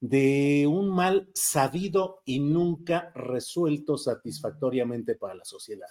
[0.00, 5.88] de un mal sabido y nunca resuelto satisfactoriamente para la sociedad,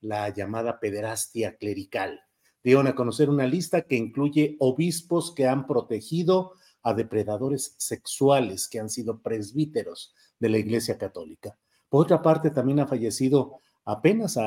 [0.00, 2.20] la llamada pederastia clerical.
[2.64, 8.80] Dieron a conocer una lista que incluye obispos que han protegido a depredadores sexuales, que
[8.80, 11.56] han sido presbíteros de la Iglesia Católica.
[11.88, 14.38] Por otra parte, también ha fallecido apenas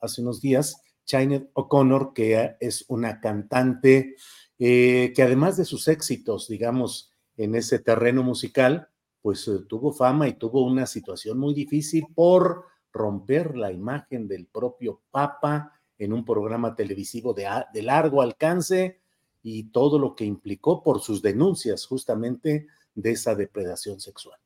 [0.00, 4.14] hace unos días Chainet O'Connor, que es una cantante
[4.58, 8.88] eh, que además de sus éxitos, digamos, en ese terreno musical,
[9.22, 14.46] pues eh, tuvo fama y tuvo una situación muy difícil por romper la imagen del
[14.46, 19.00] propio Papa en un programa televisivo de, de largo alcance
[19.42, 24.38] y todo lo que implicó por sus denuncias justamente de esa depredación sexual.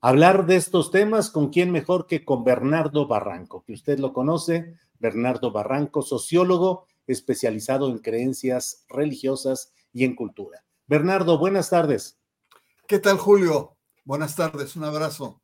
[0.00, 4.76] Hablar de estos temas con quién mejor que con Bernardo Barranco, que usted lo conoce,
[4.98, 10.64] Bernardo Barranco, sociólogo especializado en creencias religiosas y en cultura.
[10.86, 12.18] Bernardo, buenas tardes.
[12.86, 13.78] ¿Qué tal, Julio?
[14.04, 15.40] Buenas tardes, un abrazo.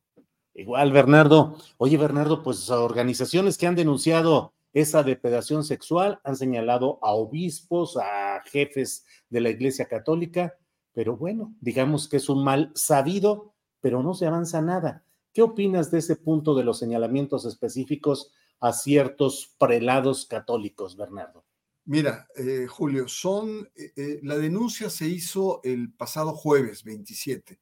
[0.52, 1.56] Igual, Bernardo.
[1.78, 8.42] Oye, Bernardo, pues organizaciones que han denunciado esa depredación sexual han señalado a obispos, a
[8.44, 10.58] jefes de la Iglesia Católica,
[10.92, 15.06] pero bueno, digamos que es un mal sabido, pero no se avanza nada.
[15.32, 21.46] ¿Qué opinas de ese punto de los señalamientos específicos a ciertos prelados católicos, Bernardo?
[21.90, 27.58] Mira, eh, Julio, son, eh, eh, la denuncia se hizo el pasado jueves 27.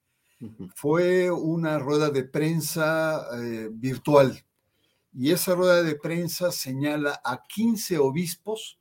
[0.74, 3.26] Fue una rueda de prensa
[3.72, 4.44] virtual
[5.14, 8.78] y esa rueda de prensa señala a 15 obispos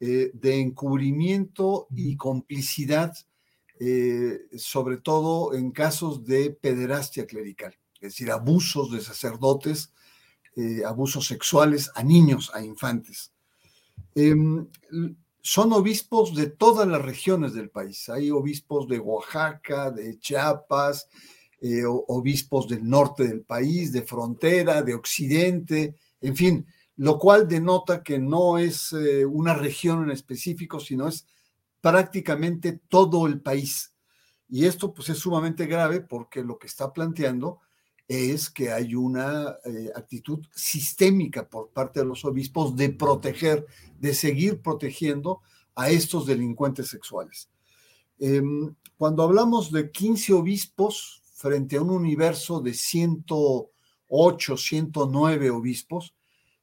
[0.00, 3.14] de encubrimiento y complicidad,
[4.56, 9.94] sobre todo en casos de pederastia clerical, es decir, abusos de sacerdotes,
[10.84, 13.32] abusos sexuales a niños, a infantes.
[14.14, 14.66] Em,
[15.40, 18.08] son obispos de todas las regiones del país.
[18.08, 21.08] Hay obispos de Oaxaca, de Chiapas,
[21.60, 26.66] eh, obispos del norte del país, de frontera, de occidente, en fin,
[26.96, 31.26] lo cual denota que no es eh, una región en específico, sino es
[31.80, 33.92] prácticamente todo el país.
[34.48, 37.60] Y esto pues es sumamente grave porque lo que está planteando
[38.08, 43.66] es que hay una eh, actitud sistémica por parte de los obispos de proteger,
[43.98, 45.40] de seguir protegiendo
[45.74, 47.48] a estos delincuentes sexuales.
[48.18, 56.14] Em, cuando hablamos de 15 obispos frente a un universo de 108, 109 obispos,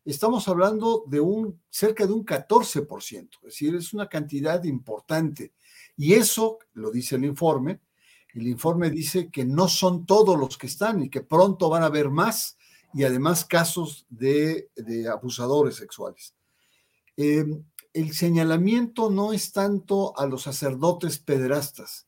[0.05, 5.53] estamos hablando de un cerca de un 14%, es decir, es una cantidad importante.
[5.97, 7.81] Y eso, lo dice el informe,
[8.33, 11.87] el informe dice que no son todos los que están y que pronto van a
[11.87, 12.57] haber más
[12.93, 14.69] y además casos de,
[15.11, 16.35] abusadores sexuales.
[17.17, 17.63] Em,
[17.93, 22.07] el señalamiento no es tanto a los sacerdotes pederastas,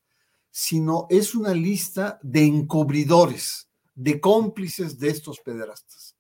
[0.52, 6.16] sino es una lista de encubridores, de cómplices de estos pederastas.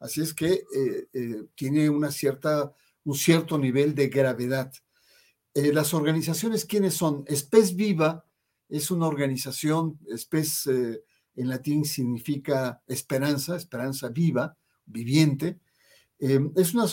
[0.00, 2.74] Así es que eh, eh, tiene una cierta,
[3.04, 4.72] un cierto nivel de gravedad.
[5.54, 7.24] Eh, las organizaciones, ¿quiénes son?
[7.26, 8.24] Espes Viva
[8.68, 11.02] es una organización, espes eh,
[11.36, 14.56] en latín significa esperanza, esperanza viva,
[14.86, 15.60] viviente.
[16.18, 16.86] Em, es una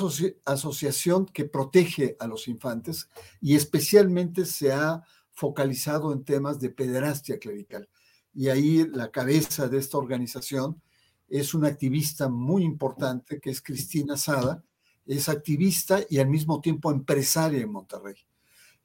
[0.45, 3.07] asociación que protege a los infantes
[3.39, 7.87] y especialmente se ha focalizado en temas de pederastia clerical.
[8.33, 10.81] Y ahí la cabeza de esta organización
[11.27, 14.63] es una activista muy importante que es Cristina Sada.
[15.05, 18.15] Es activista y al mismo tiempo empresaria en Monterrey.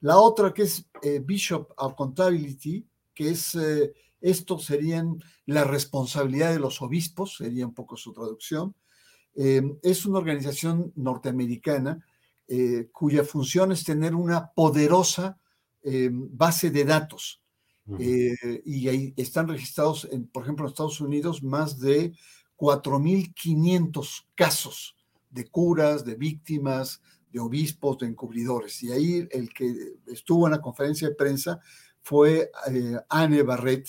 [0.01, 6.59] La otra que es eh, Bishop Accountability, que es, eh, esto serían la responsabilidad de
[6.59, 8.75] los obispos, sería un poco su traducción.
[9.35, 12.05] Eh, es una organización norteamericana
[12.93, 15.37] cuya función es tener una poderosa
[15.83, 17.43] base de datos.
[17.99, 22.13] y ahí están registrados, en, por ejemplo, en Estados Unidos, más de
[22.57, 24.95] 4.500 casos
[25.31, 27.03] de curas, de víctimas,
[27.33, 28.83] de obispos, de encubridores.
[28.83, 31.61] Y ahí el que estuvo en la conferencia de prensa
[32.03, 33.89] fue eh, Anne Barrett,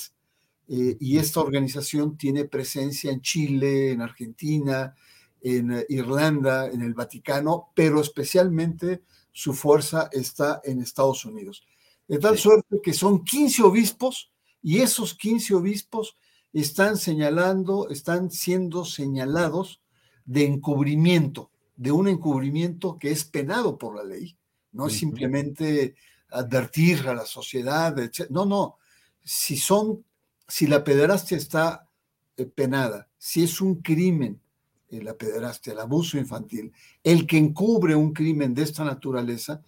[0.69, 4.93] eh, y esta organización tiene presencia en Chile, en Argentina,
[5.41, 11.65] en Irlanda, en el Vaticano, pero especialmente su fuerza está en Estados Unidos.
[12.07, 14.31] De tal suerte que son 15 obispos
[14.61, 16.15] y esos 15 obispos
[16.53, 19.81] están señalando, están siendo señalados
[20.25, 24.35] de encubrimiento, de un encubrimiento que es penado por la ley.
[24.73, 25.95] No es simplemente
[26.29, 28.29] advertir a la sociedad, etc.
[28.29, 28.77] No, no.
[29.23, 30.03] Si son,
[30.47, 31.87] si la pederastia está
[32.35, 34.41] eh, penada, si es un crimen
[34.89, 36.71] eh, la pederastia, el abuso infantil,
[37.03, 39.61] el que encubre un crimen de esta naturaleza,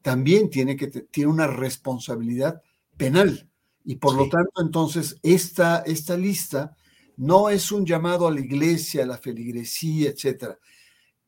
[0.00, 2.62] también tiene que tiene una responsabilidad
[2.96, 3.48] penal.
[3.84, 6.74] Y por lo tanto, entonces, esta, esta lista
[7.16, 10.58] no es un llamado a la iglesia, a la feligresía, etcétera.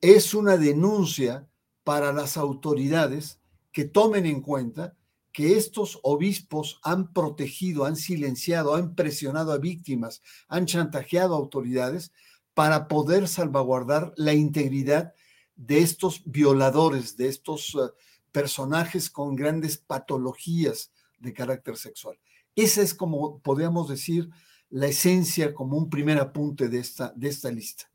[0.06, 1.48] Es una denuncia
[1.82, 3.40] para las autoridades
[3.72, 4.98] que tomen en cuenta
[5.32, 12.12] que estos obispos han protegido, han silenciado, han presionado a víctimas, han chantajeado a autoridades
[12.52, 15.14] para poder salvaguardar la integridad
[15.56, 17.90] de estos violadores, de estos uh,
[18.30, 22.18] personajes con grandes patologías de carácter sexual.
[22.54, 24.28] Esa es como podríamos decir
[24.68, 27.93] la esencia como un primer apunte de esta, de esta lista.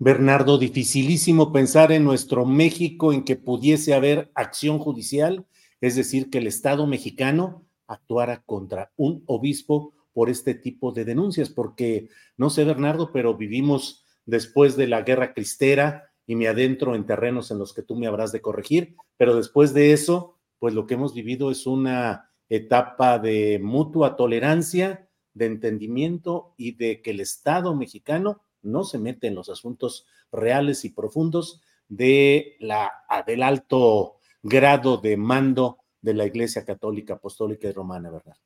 [0.00, 5.44] Bernardo, dificilísimo pensar en nuestro México en que pudiese haber acción judicial,
[5.80, 11.50] es decir, que el Estado mexicano actuara contra un obispo por este tipo de denuncias,
[11.50, 17.06] porque no sé, Bernardo, pero vivimos después de la guerra cristera y me adentro en
[17.06, 20.86] terrenos en los que tú me habrás de corregir, pero después de eso, pues lo
[20.86, 27.20] que hemos vivido es una etapa de mutua tolerancia, de entendimiento y de que el
[27.20, 32.92] Estado mexicano no se mete en los asuntos reales y profundos de la,
[33.26, 38.36] del alto grado de mando de la Iglesia Católica Apostólica y Romana, ¿verdad?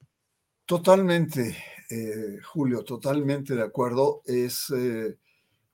[0.65, 1.57] Totalmente,
[1.91, 4.23] eh, Julio, totalmente de acuerdo.
[4.25, 5.19] Es eh,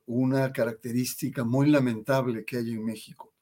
[0.07, 3.35] una característica muy lamentable que hay en México.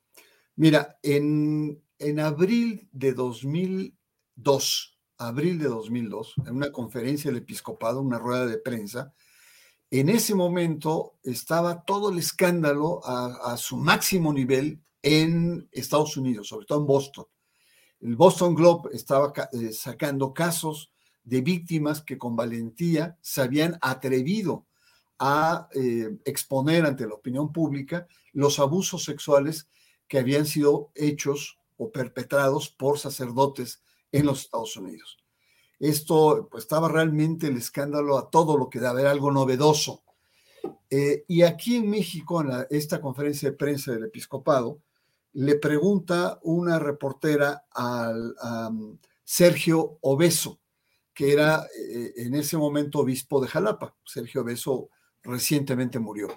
[0.57, 8.19] Mira, en, en abril de 2002, abril de 2002, en una conferencia del episcopado, una
[8.19, 9.15] rueda de prensa,
[9.91, 16.67] en ese momento estaba todo el escándalo a, su máximo nivel en Estados Unidos, sobre
[16.67, 17.27] todo en Boston.
[18.01, 20.93] El Boston Globe estaba eh, sacando casos
[21.23, 24.67] de víctimas que con valentía se habían atrevido
[25.19, 29.69] a eh, exponer ante la opinión pública los abusos sexuales
[30.09, 35.19] que habían sido hechos o perpetrados por sacerdotes en los Estados Unidos.
[35.79, 40.03] Esto pues, estaba realmente el escándalo a todo lo que da, ver algo novedoso.
[40.91, 44.81] Eh, y aquí en México, en esta conferencia de prensa del episcopado,
[45.35, 50.61] le pregunta una reportera al, a um, Sergio Obeso,
[51.13, 53.95] que era eh, en ese momento obispo de Jalapa.
[54.05, 54.89] Sergio Obeso
[55.23, 56.29] recientemente murió.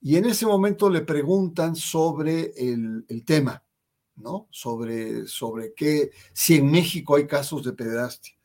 [0.00, 3.62] Y en ese momento le preguntan sobre el, el tema.
[4.16, 4.48] ¿no?
[4.50, 8.35] Sobre, sobre qué, si en México hay casos de pederastia.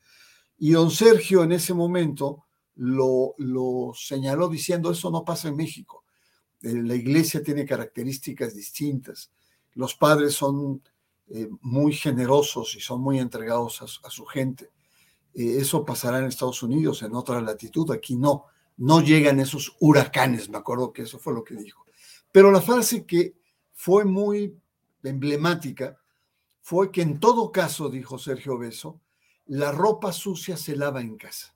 [0.62, 2.44] Y don Sergio en ese momento
[2.76, 3.34] lo,
[3.96, 6.04] señaló diciendo, eso no pasa en México.
[6.62, 9.32] Eh, la iglesia tiene características distintas.
[9.72, 10.80] Los padres son
[11.30, 14.70] eh, muy generosos y son muy entregados a, su gente.
[15.34, 17.90] Eh, eso pasará en Estados Unidos, en otra latitud.
[17.90, 18.44] Aquí no.
[18.76, 21.84] No llegan esos huracanes, me acuerdo que eso fue lo que dijo.
[22.30, 23.34] Pero la frase que
[23.72, 24.56] fue muy
[25.02, 25.98] emblemática
[26.60, 29.00] fue que en todo caso, dijo Sergio Beso,
[29.46, 31.54] la ropa sucia se lava en casa.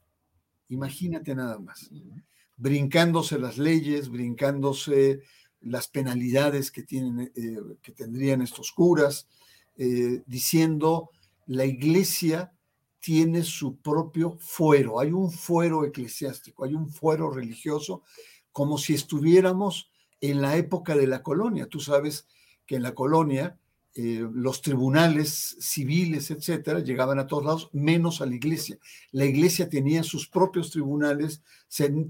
[0.69, 1.91] Imagínate nada más.
[2.57, 5.21] Brincándose las leyes, brincándose
[5.61, 9.29] las penalidades que, tienen, eh, que tendrían estos curas,
[9.77, 11.11] eh, diciendo
[11.47, 12.53] la iglesia
[12.99, 18.03] tiene su propio fuero, hay un fuero eclesiástico, hay un fuero religioso,
[18.51, 19.91] como si estuviéramos
[20.21, 21.67] en la época de la colonia.
[21.67, 22.27] Tú sabes
[22.67, 23.59] que en la colonia
[23.99, 28.79] eh, los tribunales civiles, etcétera, llegaban a todos lados, menos a la iglesia.
[29.11, 31.43] La iglesia tenía sus propios tribunales,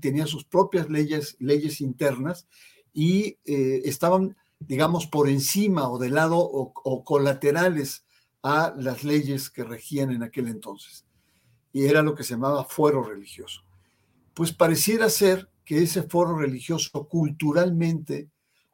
[0.01, 2.49] tenía sus propias leyes, leyes internas
[2.93, 8.05] y eh, estaban, digamos, por encima o de lado o, colaterales
[8.43, 11.05] a las leyes que regían en aquel entonces.
[11.73, 13.63] Y era lo que se llamaba fuero religioso.
[14.35, 18.29] Pues pareciera ser que ese foro religioso culturalmente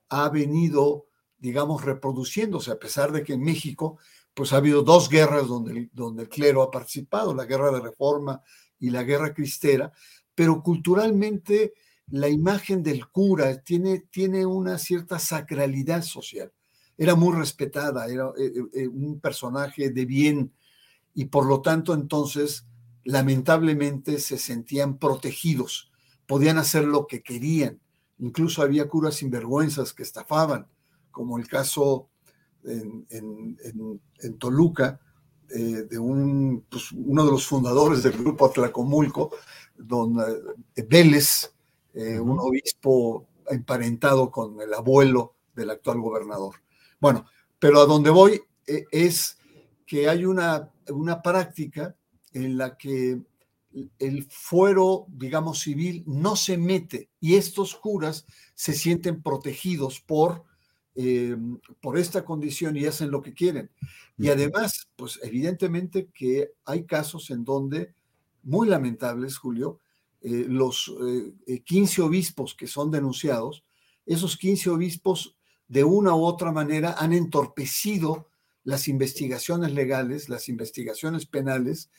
[0.08, 1.04] ha venido,
[1.42, 3.98] digamos, reproduciéndose, a pesar de que en México,
[4.32, 8.40] pues ha habido dos guerras donde, donde el clero ha participado, la guerra de reforma
[8.78, 9.92] y la guerra cristera,
[10.34, 11.74] pero culturalmente
[12.06, 16.50] la imagen del cura tiene, tiene una cierta sacralidad social.
[16.96, 20.52] Era muy respetada, era eh, eh, un personaje de bien
[21.14, 22.66] y por lo tanto entonces
[23.04, 25.92] lamentablemente se sentían protegidos
[26.32, 27.78] podían hacer lo que querían.
[28.18, 30.66] Incluso había curas sinvergüenzas que estafaban,
[31.12, 32.08] como el caso
[32.64, 33.98] en,
[34.38, 35.00] Toluca
[35.50, 39.30] eh, de un, pues, uno de los fundadores del grupo Atlacomulco,
[39.76, 40.18] don
[40.74, 41.52] eh, Vélez,
[41.94, 46.56] eh, un obispo emparentado con el abuelo del actual gobernador.
[47.00, 47.26] Bueno,
[47.58, 49.36] pero a donde voy es
[49.84, 51.94] que hay una, una práctica
[52.32, 53.20] en la que
[53.98, 60.44] el fuero, digamos, civil no se mete y estos curas se sienten protegidos por,
[60.94, 61.36] eh,
[61.80, 63.70] por esta condición y hacen lo que quieren.
[64.18, 67.94] Y además, pues evidentemente que hay casos en donde,
[68.42, 69.78] muy lamentables, Julio,
[70.20, 70.92] eh, los
[71.64, 73.64] 15 eh, obispos que son denunciados,
[74.04, 78.28] esos 15 obispos de una u otra manera han entorpecido
[78.62, 81.90] las investigaciones legales, las investigaciones penales,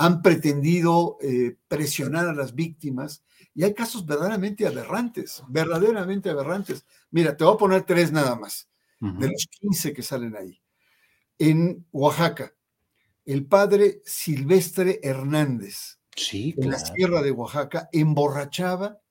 [0.00, 3.22] han pretendido eh, presionar a las víctimas
[3.54, 6.86] y hay casos verdaderamente aberrantes, verdaderamente aberrantes.
[7.10, 10.62] Mira, te voy a poner tres nada más, de los 15 que salen ahí.
[11.38, 12.54] En Oaxaca,
[13.26, 19.02] el padre Silvestre Hernández, sí, en la sierra de Oaxaca, emborrachaba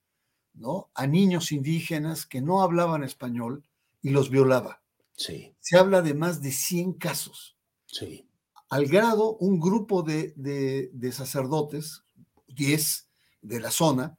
[0.54, 0.90] ¿no?
[0.94, 3.62] a niños indígenas que no hablaban español
[4.02, 4.82] y los violaba.
[5.14, 5.54] Sí.
[5.60, 7.56] Se habla de más de 100 casos.
[7.86, 8.26] Sí
[8.70, 12.04] al grado un grupo de, sacerdotes,
[12.46, 13.08] 10
[13.42, 14.16] de la zona,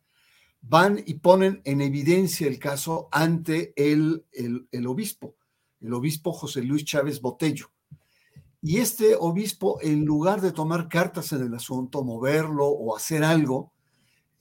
[0.62, 5.36] van y ponen en evidencia el caso ante el, el, obispo,
[5.80, 7.72] el obispo José Luis Chávez Botello.
[8.62, 13.72] Y este obispo, en lugar de tomar cartas en el asunto, moverlo o hacer algo,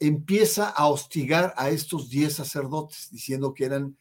[0.01, 3.97] empieza a hostigar a estos 10 sacerdotes, diciendo que eran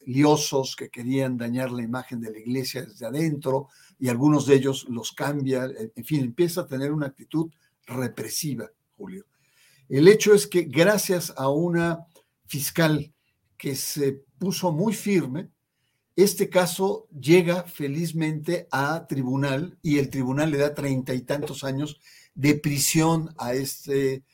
[0.00, 3.68] liosos, que querían dañar la imagen de la iglesia desde adentro,
[3.98, 7.50] y algunos de ellos los cambia, en fin, empieza a tener una actitud
[7.86, 9.24] represiva, Julio.
[9.88, 12.06] El hecho es que gracias a una
[12.46, 13.12] fiscal
[13.56, 15.48] que se puso muy firme,
[16.14, 22.00] este caso llega felizmente a tribunal y el tribunal le da treinta y tantos años
[22.34, 24.24] de prisión a este,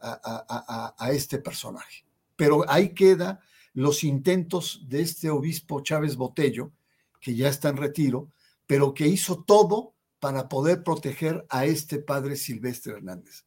[0.00, 2.04] a, a este personaje.
[2.36, 3.40] Pero ahí queda
[3.74, 6.72] los intentos de este obispo Chávez Botello,
[7.20, 8.30] que ya está en retiro,
[8.66, 13.44] pero que hizo todo para poder proteger a este padre Silvestre Hernández.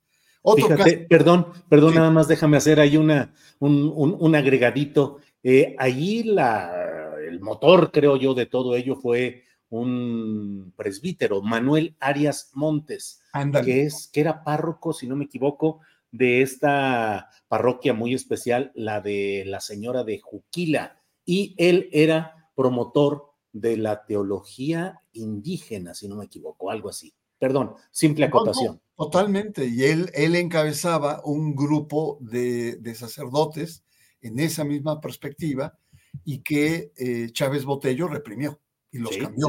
[1.10, 5.20] perdón, perdón, nada más déjame hacer ahí una, un, agregadito.
[5.42, 12.52] Eh, allí la, el motor, creo yo, de todo ello fue un presbítero, Manuel Arias
[12.54, 13.22] Montes,
[13.64, 15.80] que, es, que era párroco, si no me equivoco,
[16.12, 23.35] de esta parroquia muy especial, la de la señora de Juquila, y él era promotor
[23.56, 27.14] de la teología indígena, si no me equivoco, algo así.
[27.40, 28.82] Perdón, simple acotación.
[28.98, 33.84] totalmente, y él, él encabezaba un grupo de, sacerdotes
[34.22, 35.78] en esa misma perspectiva
[36.26, 38.60] y que eh, Chávez Botello reprimió
[38.92, 39.48] y los cambió.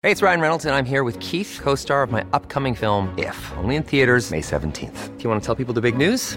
[0.00, 3.36] Hey, it's Ryan Reynolds and I'm here with Keith, co-star of my upcoming film If,
[3.56, 5.16] only in theaters May 17th.
[5.16, 6.36] Do you want to tell people the big news?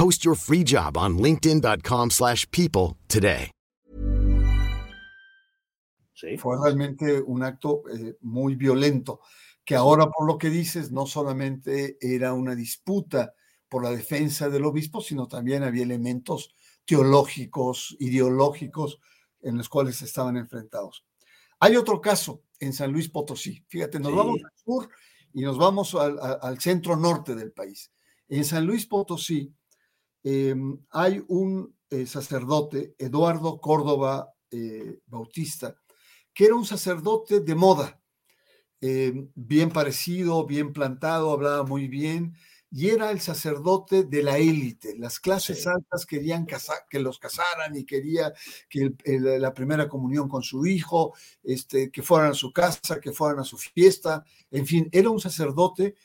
[0.00, 3.50] Post your free job on linkedin.com/people today.
[6.38, 9.20] Fue realmente un acto eh, muy violento,
[9.62, 13.34] que ahora por lo que dices no solamente era una disputa
[13.68, 16.54] por la defensa del obispo, sino también había elementos
[16.86, 19.00] teológicos, ideológicos
[19.42, 21.04] en los cuales estaban enfrentados.
[21.58, 23.62] Hay otro caso en San Luis Potosí.
[23.68, 24.88] Fíjate, nos vamos al sur
[25.34, 27.92] y nos vamos al, centro norte del país.
[28.28, 29.54] En San Luis Potosí
[30.22, 35.76] em, hay un eh, sacerdote, Eduardo Córdoba eh, Bautista,
[36.32, 38.00] que era un sacerdote de moda,
[38.80, 42.34] em, bien parecido, bien plantado, hablaba muy bien,
[42.70, 44.96] y era el sacerdote de la élite.
[44.96, 48.32] Las clases altas querían que los casaran y quería
[48.68, 53.40] que la primera comunión con su hijo, este, que fueran a su casa, que fueran
[53.40, 54.24] a su fiesta.
[54.52, 55.96] En fin, era un sacerdote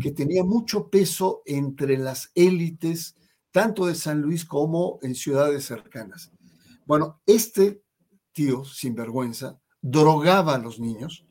[0.00, 3.16] que tenía mucho peso entre las élites,
[3.54, 6.32] tanto de San Luis como en ciudades cercanas.
[6.86, 7.84] Bueno, este
[8.32, 11.24] tío, sinvergüenza, drogaba a los niños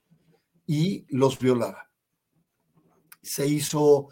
[0.66, 1.92] y los violaba.
[3.22, 4.08] Se hizo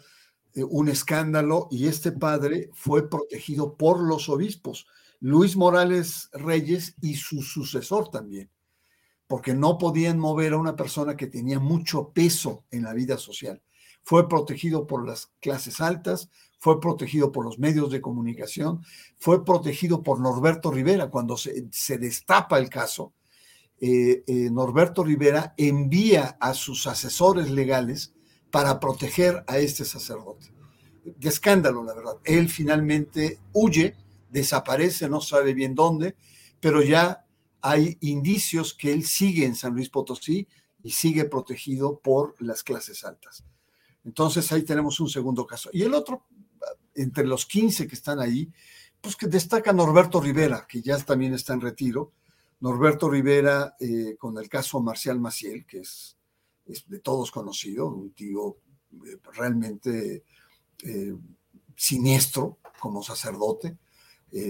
[0.52, 4.86] eh, un escándalo y este padre fue protegido por los obispos,
[5.18, 8.50] Luis Morales Reyes y su sucesor también,
[9.26, 13.62] porque no podían mover a una persona que tenía mucho peso en la vida social.
[14.04, 16.28] Fue protegido por las clases altas,
[16.62, 18.84] fue protegido por los medios de comunicación,
[19.18, 23.14] fue protegido por Norberto Rivera cuando se, destapa el caso.
[23.80, 28.14] Eh, eh, Norberto Rivera envía a sus asesores legales
[28.52, 30.52] para proteger a este sacerdote.
[31.04, 32.18] De escándalo, la verdad.
[32.22, 33.96] Él finalmente huye,
[34.30, 36.14] desaparece, no sabe bien dónde,
[36.60, 37.26] pero ya
[37.60, 40.46] hay indicios que él sigue en San Luis Potosí
[40.84, 43.42] y sigue protegido por las clases altas.
[44.04, 45.70] Entonces ahí tenemos un segundo caso.
[45.72, 46.24] Y el otro,
[46.94, 48.52] entre los 15 que están ahí,
[49.00, 52.12] pues que destaca Norberto Rivera, que ya también está en retiro.
[52.60, 56.16] Norberto Rivera eh, con el caso Marcial Maciel, que es
[56.86, 58.58] de todos conocido, un tío
[59.04, 60.24] eh, realmente
[60.84, 61.14] eh,
[61.76, 63.78] siniestro como sacerdote,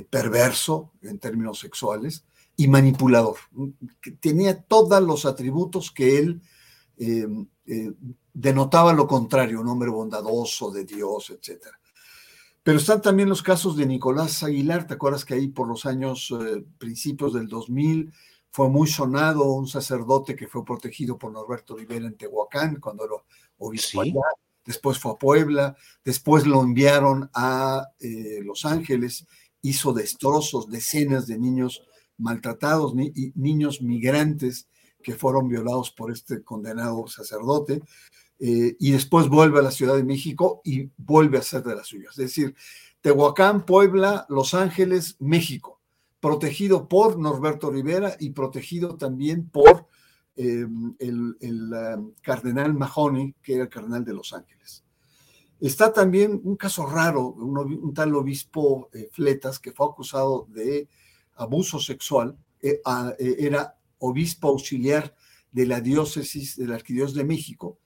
[0.09, 2.25] perverso en términos sexuales
[2.57, 3.37] y manipulador.
[4.01, 6.41] Que tenía todos los atributos que él
[8.33, 11.67] denotaba lo contrario, un hombre bondadoso, de Dios, etc.
[12.63, 16.33] Pero están también los casos de Nicolás Aguilar, ¿te acuerdas que ahí por los años
[16.79, 18.13] principios del 2000
[18.53, 23.25] fue muy sonado un sacerdote que fue protegido por Norberto Rivera en Tehuacán cuando lo
[23.59, 24.21] obispo allá.
[24.65, 29.27] Después fue a Puebla, después lo enviaron a eh, Los Ángeles,
[29.63, 31.83] hizo destrozos, decenas de niños
[32.19, 34.69] maltratados, y niños migrantes
[35.03, 37.83] que fueron violados por este condenado sacerdote,
[38.43, 41.87] eh, y después vuelve a la Ciudad de México y vuelve a ser de las
[41.87, 42.11] suyas.
[42.19, 42.55] Es decir,
[43.01, 45.73] Tehuacán, Puebla, Los Ángeles, México
[46.23, 49.89] protegido por Norberto Rivera y protegido también por
[50.37, 50.65] eh,
[51.01, 51.37] el,
[52.23, 54.85] cardenal Mahoney, que era el cardenal de Los Ángeles.
[55.59, 60.89] Está también un caso raro, un, tal obispo eh, Fletas, que fue acusado de
[61.35, 62.81] abuso sexual, eh,
[63.19, 65.17] era obispo auxiliar
[65.51, 67.79] de la diócesis de la Arquidiócesis de México,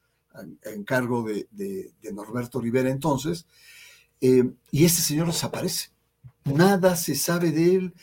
[0.65, 3.47] en, cargo de, Norberto Rivera entonces,
[4.21, 5.91] y este señor desaparece.
[6.45, 7.95] Nada se sabe de él,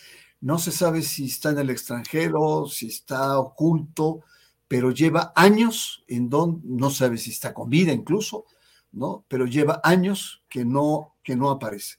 [0.41, 4.21] no se sabe si está en el extranjero, si está oculto,
[4.67, 8.45] pero lleva años en donde, no sabe si está con vida incluso,
[8.91, 9.23] ¿no?
[9.27, 11.97] Pero lleva años que no, que no aparece.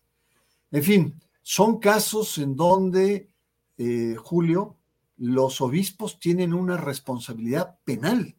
[0.71, 3.31] En fin, son casos en donde,
[3.79, 4.77] eh, Julio,
[5.17, 8.37] los obispos tienen una responsabilidad penal.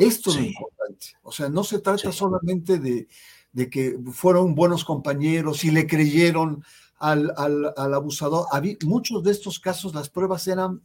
[0.00, 1.06] Esto es lo importante.
[1.22, 3.06] O sea, no se trata solamente de,
[3.52, 6.64] de, que fueron buenos compañeros y le creyeron
[6.98, 8.46] al, al, abusador.
[8.84, 10.82] muchos de estos casos las pruebas eran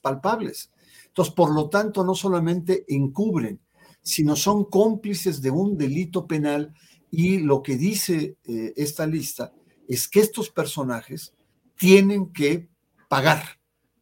[0.00, 0.70] palpables.
[1.08, 3.60] Entonces, por lo tanto, no solamente encubren,
[4.00, 6.72] sino son cómplices de un delito penal
[7.10, 9.52] y lo que dice eh, esta lista
[9.88, 11.34] es que estos personajes
[11.76, 12.68] tienen que
[13.08, 13.42] pagar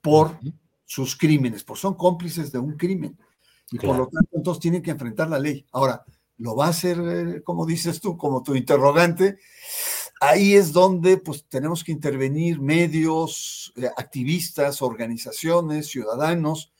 [0.03, 0.38] por
[0.85, 3.18] sus crímenes, porque son cómplices de un crimen.
[3.70, 5.64] Y por lo tanto, entonces tienen que enfrentar la ley.
[5.72, 6.04] Ahora,
[6.38, 9.38] ¿lo va a hacer, eh, como dices tú, como tu interrogante?
[10.20, 16.72] ahí es donde pues tenemos que intervenir medios, eh, activistas, organizaciones, ciudadanos,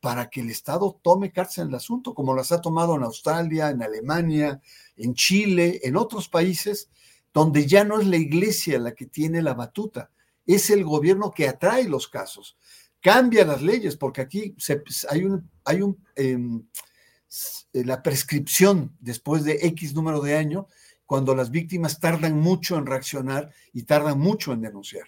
[0.00, 3.70] para que el Estado tome cartas en el asunto, como las ha tomado en Australia,
[3.70, 4.60] en Alemania,
[4.96, 6.88] en Chile, en otros países,
[7.32, 10.10] donde ya no es la iglesia la que tiene la batuta,
[10.46, 12.56] es el gobierno que atrae los casos.
[13.06, 14.56] Cambia las leyes, porque aquí
[15.08, 16.66] hay un, hay un em,
[17.72, 20.64] la prescripción después de X número de años
[21.04, 25.06] cuando las víctimas tardan mucho en reaccionar y tardan mucho en denunciar.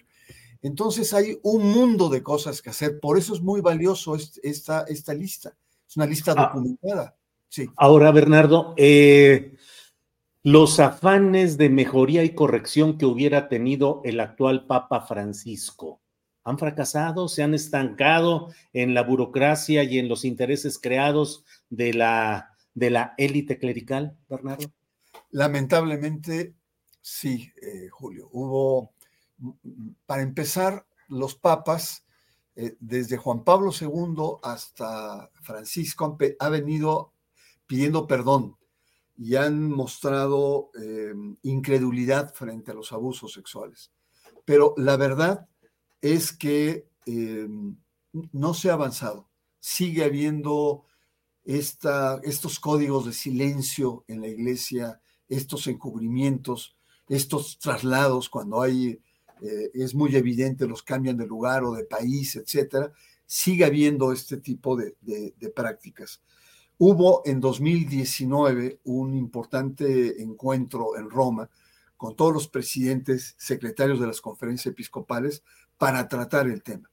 [0.61, 5.13] Entonces hay un mundo de cosas que hacer, por eso es muy valioso esta, esta
[5.13, 5.57] lista.
[5.85, 6.53] Es una lista ah.
[6.53, 7.17] documentada.
[7.49, 7.69] Sí.
[7.75, 9.57] Ahora, Bernardo, eh,
[10.41, 15.99] los afanes de mejoría y corrección que hubiera tenido el actual Papa Francisco.
[16.43, 17.27] ¿Han fracasado?
[17.27, 23.13] ¿Se han estancado en la burocracia y en los intereses creados de la, de la
[23.17, 24.71] élite clerical, Bernardo?
[25.31, 26.55] Lamentablemente,
[27.01, 28.29] sí, eh, Julio.
[28.31, 28.93] Hubo,
[30.05, 32.05] para empezar, los papas,
[32.55, 37.13] eh, desde Juan Pablo II hasta Francisco, ha venido
[37.67, 38.55] pidiendo perdón
[39.17, 43.91] y han mostrado eh, incredulidad frente a los abusos sexuales.
[44.45, 45.47] Pero la verdad
[46.01, 47.47] es que eh,
[48.31, 49.29] no se ha avanzado.
[49.59, 50.85] Sigue habiendo
[51.43, 59.01] esta, estos códigos de silencio en la iglesia, estos encubrimientos, estos traslados cuando hay,
[59.41, 62.91] eh, es muy evidente, los cambian de lugar o de país, etcétera.
[63.25, 66.21] Sigue habiendo este tipo de prácticas.
[66.81, 71.49] Hubo en 2019 un importante encuentro en Roma
[71.97, 75.43] con todos los presidentes, secretarios de las conferencias episcopales
[75.79, 76.87] para tratar el tema.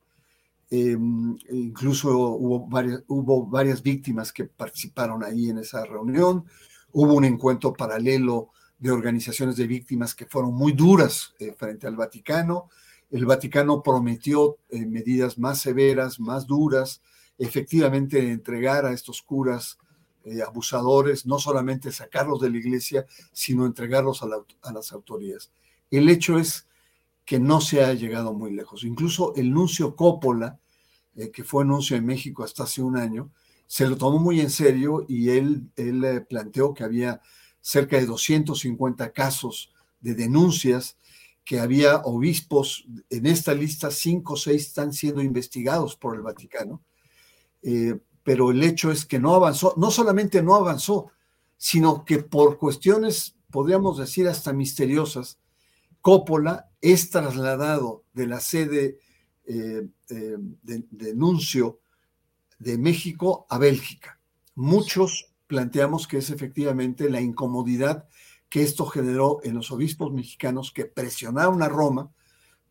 [0.70, 6.46] Em, incluso hubo varias, víctimas que participaron ahí en esa reunión.
[6.92, 11.96] Hubo un encuentro paralelo de organizaciones de víctimas que fueron muy duras eh, frente al
[11.96, 12.70] Vaticano.
[13.10, 17.02] El Vaticano prometió eh, medidas más severas, más duras,
[17.38, 19.78] efectivamente entregar a estos curas
[20.24, 25.52] eh, abusadores, no solamente sacarlos de la iglesia, sino entregarlos a, las autoridades.
[25.90, 26.65] El hecho es
[27.26, 28.84] que no se ha llegado muy lejos.
[28.84, 30.60] Incluso el nuncio Coppola,
[31.16, 33.32] eh, que fue nuncio en México hasta hace un año,
[33.66, 37.20] se lo tomó muy en serio y él, él eh, planteó que había
[37.60, 40.96] cerca de 250 casos de denuncias
[41.44, 46.82] que había obispos en esta lista, cinco o seis están siendo investigados por el Vaticano,
[47.62, 51.10] eh, pero el hecho es que no avanzó, no solamente no avanzó,
[51.56, 55.38] sino que por cuestiones, podríamos decir, hasta misteriosas,
[56.06, 59.00] Coppola es trasladado de la sede
[59.44, 61.80] eh, eh, de, nuncio
[62.60, 64.20] de México a Bélgica.
[64.54, 68.06] Muchos planteamos que es efectivamente la incomodidad
[68.48, 72.12] que esto generó en los obispos mexicanos que presionaron a Roma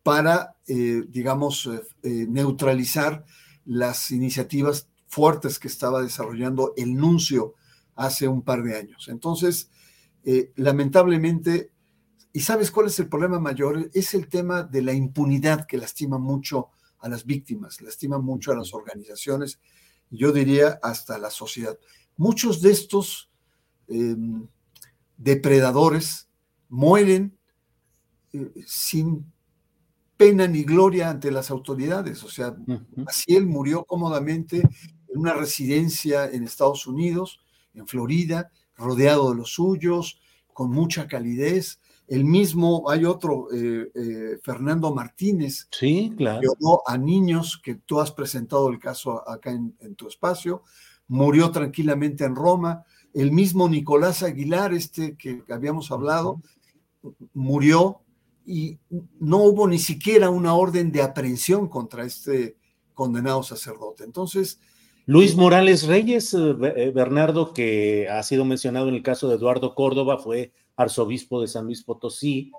[0.02, 1.68] para, digamos,
[2.02, 3.26] neutralizar
[3.66, 7.52] las iniciativas fuertes que estaba desarrollando el nuncio
[7.96, 9.08] hace un par de años.
[9.08, 9.68] Entonces,
[10.28, 11.70] eh, lamentablemente,
[12.36, 13.88] ¿y sabes cuál es el problema mayor?
[13.94, 16.68] Es el tema de la impunidad que lastima mucho
[16.98, 19.58] a las víctimas, lastima mucho a las organizaciones,
[20.10, 21.78] yo diría hasta la sociedad.
[22.18, 23.30] Muchos de estos
[23.88, 24.46] em,
[25.16, 26.28] depredadores
[26.68, 27.38] mueren
[28.34, 29.24] eh, sin
[30.18, 32.22] pena ni gloria ante las autoridades.
[32.22, 32.54] O sea,
[33.06, 37.40] así él murió cómodamente en una residencia en Estados Unidos,
[37.72, 40.20] en Florida, rodeado de los suyos,
[40.52, 41.80] con mucha calidez.
[42.08, 46.40] El mismo, hay otro, eh, eh, Fernando Martínez, sí, claro.
[46.86, 50.62] a niños, que tú has presentado el caso acá en, tu espacio,
[51.08, 52.84] murió tranquilamente en Roma.
[53.12, 56.40] El mismo Nicolás Aguilar, este que habíamos hablado,
[57.34, 58.00] murió
[58.44, 58.78] y
[59.18, 62.56] no hubo ni siquiera una orden de aprehensión contra este
[62.94, 64.04] condenado sacerdote.
[64.04, 64.60] Entonces...
[65.06, 69.36] Luis eh, Morales Reyes, eh, eh, Bernardo, que ha sido mencionado en el caso de
[69.36, 72.52] Eduardo Córdoba, fue arzobispo de San Luis Potosí,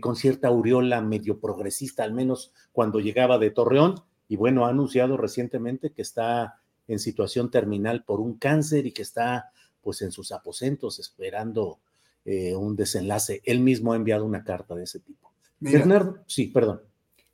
[0.00, 5.16] con cierta aureola medio progresista, al menos cuando llegaba de Torreón, y bueno, ha anunciado
[5.16, 10.32] recientemente que está en situación terminal por un cáncer y que está pues en sus
[10.32, 11.78] aposentos esperando
[12.24, 13.40] eh, un desenlace.
[13.44, 15.32] Él mismo ha enviado una carta de ese tipo.
[15.60, 16.82] Bernardo, sí, perdón.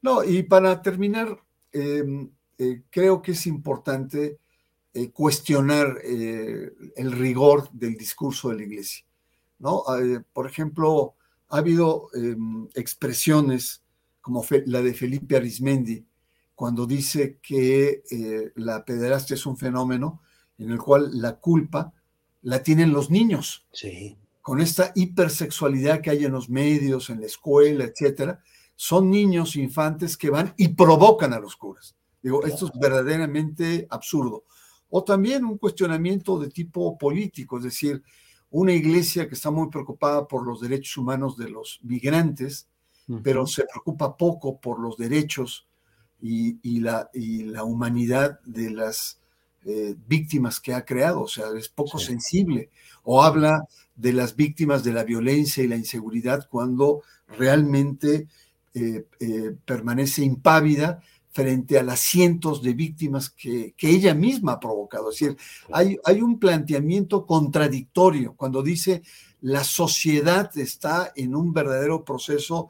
[0.02, 1.36] No, y para terminar,
[1.72, 4.38] em, eh, creo que es importante
[4.94, 9.04] eh, cuestionar el rigor del discurso de la iglesia.
[9.58, 9.84] ¿no?
[10.32, 11.14] por ejemplo,
[11.48, 13.82] ha habido em, expresiones
[14.20, 16.04] como la de Felipe Arismendi,
[16.54, 18.02] cuando dice que
[18.56, 20.22] la pederastia es un fenómeno
[20.58, 21.92] en el cual la culpa
[22.42, 23.66] la tienen los niños.
[23.72, 28.42] Sí con esta hipersexualidad que hay en los medios, en la escuela, etcétera,
[28.76, 31.96] son niños infantes que van y provocan a los curas.
[32.22, 34.44] Digo, esto es verdaderamente absurdo.
[34.96, 38.00] O también un cuestionamiento de tipo político, es decir,
[38.50, 42.68] una iglesia que está muy preocupada por los derechos humanos de los migrantes,
[43.24, 45.66] pero se preocupa poco por los derechos
[46.22, 49.18] y, la, y la, humanidad de las
[49.64, 52.70] eh, víctimas que ha creado, o sea, es poco sensible.
[53.02, 53.64] O habla
[53.96, 57.02] de las víctimas de la violencia y la inseguridad cuando
[57.36, 58.28] realmente
[58.74, 61.00] eh, eh, permanece impávida
[61.34, 65.10] frente a las cientos de víctimas que, ella misma ha provocado.
[65.10, 65.36] Es decir,
[65.72, 69.02] hay, hay, un planteamiento contradictorio cuando dice
[69.40, 72.68] la sociedad está en un verdadero proceso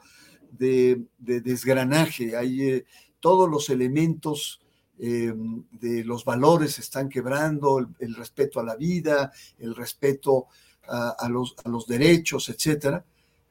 [0.49, 2.35] de, desgranaje.
[2.35, 2.85] Hay eh,
[3.19, 4.59] todos los elementos
[4.97, 5.31] eh,
[5.71, 10.47] de los valores están quebrando, el, respeto a la vida, el respeto
[10.87, 13.05] a, los, a los, derechos, etcétera.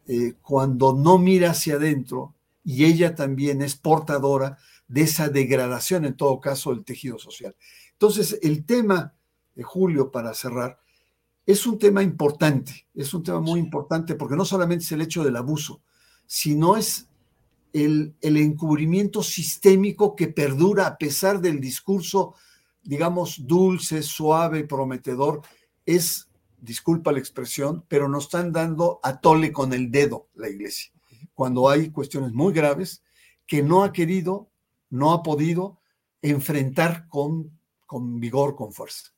[0.09, 6.17] Eh, cuando no mira hacia adentro y ella también es portadora de esa degradación, en
[6.17, 7.57] todo caso, del tejido social.
[7.93, 9.15] Entonces, el tema
[9.55, 10.79] de Julio, para cerrar,
[11.47, 15.23] es un tema importante, es un tema muy importante porque no solamente es el hecho
[15.23, 15.83] del abuso,
[16.27, 17.09] sino es
[17.73, 22.35] el, el encubrimiento sistémico que perdura a pesar del discurso,
[22.83, 25.43] digamos, dulce, suave, prometedor.
[25.85, 30.93] Es, disculpa la expresión, pero nos están dando a tole con el dedo la iglesia,
[31.35, 33.03] cuando hay cuestiones muy graves
[33.47, 34.49] que no ha querido,
[34.95, 35.81] no ha podido
[36.23, 39.11] enfrentar con, con vigor, con fuerza.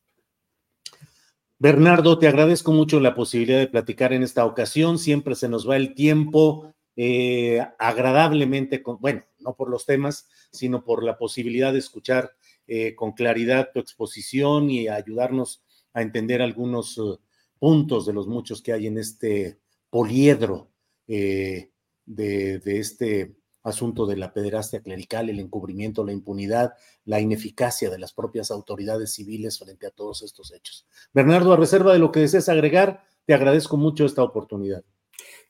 [1.58, 4.98] Bernardo, te agradezco mucho la posibilidad de platicar en esta ocasión.
[4.98, 11.04] Siempre se nos va el tiempo eh, agradablemente, bueno, no por los temas, sino por
[11.04, 12.32] la posibilidad de escuchar
[12.66, 15.62] eh, con claridad tu exposición y ayudarnos
[15.92, 17.20] a entender algunos uh,
[17.58, 19.58] puntos de los muchos que hay en este
[19.90, 20.70] poliedro
[21.06, 21.70] eh,
[22.06, 26.74] de, de este asunto de la pederastia clerical, el encubrimiento, la impunidad,
[27.04, 30.86] la ineficacia de las propias autoridades civiles frente a todos estos hechos.
[31.12, 34.84] Bernardo, a reserva de lo que desees agregar, te agradezco mucho esta oportunidad.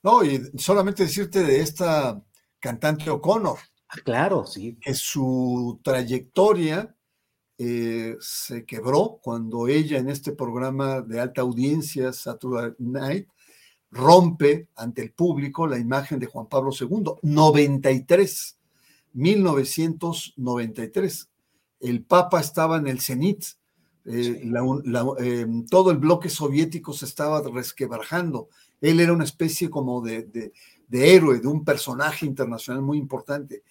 [0.02, 2.22] No, y solamente decirte de esta
[2.58, 3.58] cantante O'Connor.
[3.88, 4.78] Ah, claro, sí.
[4.80, 6.96] Que su trayectoria
[7.58, 13.28] eh, se quebró cuando ella en este programa de alta audiencia, Saturday Night,
[13.90, 17.12] rompe ante el público la imagen de Juan Pablo II.
[17.22, 18.58] 93,
[19.12, 21.28] 1993.
[21.80, 23.44] El Papa estaba en el cenit.
[24.04, 24.42] Eh,
[25.18, 28.48] em, todo el bloque soviético se estaba resquebrajando.
[28.80, 30.52] Él era una especie como de, de,
[30.88, 33.62] de héroe, de un personaje internacional muy importante.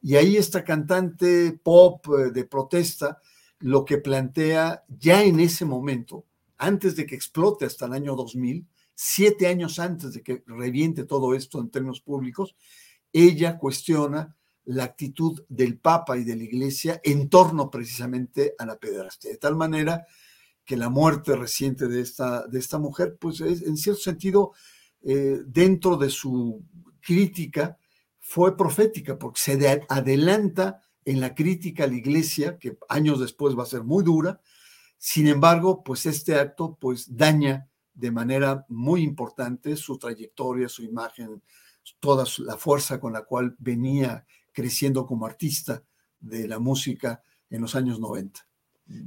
[0.00, 3.20] Y ahí esta cantante pop eh, de protesta
[3.60, 6.24] lo que plantea ya en ese momento,
[6.58, 11.34] antes de que explote hasta el año 2000, siete años antes de que reviente todo
[11.34, 12.54] esto en términos públicos,
[13.12, 18.78] ella cuestiona la actitud del Papa y de la Iglesia en torno precisamente a la
[18.78, 20.06] pederastia, de tal manera
[20.64, 24.52] que la muerte reciente de esta, de esta mujer, pues es, en cierto sentido,
[25.02, 26.62] eh, dentro de su
[27.00, 27.78] crítica,
[28.20, 33.64] fue profética, porque se adelanta en la crítica a la Iglesia, que años después va
[33.64, 34.40] a ser muy dura,
[34.96, 41.42] sin embargo, pues este acto pues daña de manera muy importante su trayectoria, su imagen,
[42.00, 45.82] toda la fuerza con la cual venía creciendo como artista
[46.20, 48.46] de la música en los años 90.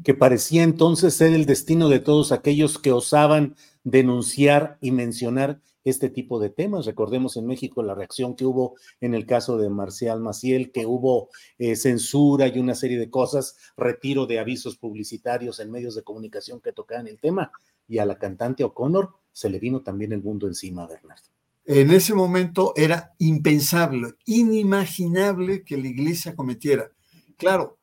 [0.03, 6.09] Que parecía entonces ser el destino de todos aquellos que osaban denunciar y mencionar este
[6.09, 6.85] tipo de temas.
[6.85, 11.29] Recordemos en México la reacción que hubo en el caso de Marcial Maciel, que hubo
[11.57, 16.59] eh, censura y una serie de cosas, retiro de avisos publicitarios en medios de comunicación
[16.59, 17.51] que tocaban el tema
[17.87, 21.23] y a la cantante O'Connor se le vino también el mundo encima, Bernardo.
[21.65, 26.91] En ese momento era impensable, inimaginable que la iglesia cometiera.
[27.37, 27.77] Claro,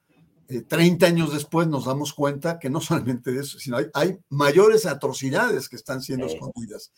[0.46, 5.68] 30 eh, años después nos damos cuenta que no solamente eso, sino hay, mayores atrocidades
[5.68, 6.92] que están siendo escondidas.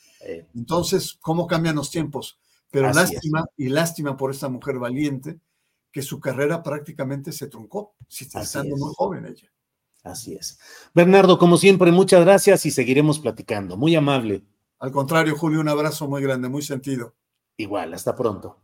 [0.55, 2.39] Entonces, ¿cómo cambian los tiempos?
[2.71, 5.39] Pero lástima y lástima por esta mujer valiente
[5.93, 9.49] que su carrera prácticamente se truncó, estando muy joven ella.
[10.03, 10.59] Así es.
[10.93, 13.77] Bernardo, como siempre, muchas gracias y seguiremos platicando.
[13.77, 14.43] Muy amable.
[14.81, 17.15] Al contrario, Julio, un abrazo muy grande, muy sentido.
[17.57, 18.64] Igual, hasta pronto.